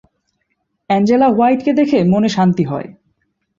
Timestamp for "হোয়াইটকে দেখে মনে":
1.29-2.29